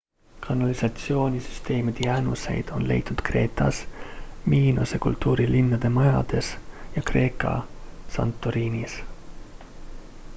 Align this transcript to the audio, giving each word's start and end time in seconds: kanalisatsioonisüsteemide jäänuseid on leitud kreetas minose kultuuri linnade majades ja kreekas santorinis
kanalisatsioonisüsteemide 0.43 1.99
jäänuseid 2.05 2.69
on 2.77 2.87
leitud 2.87 3.21
kreetas 3.27 3.83
minose 4.45 4.99
kultuuri 5.05 5.47
linnade 5.51 5.89
majades 5.99 6.51
ja 6.95 7.01
kreekas 7.01 7.65
santorinis 8.17 8.91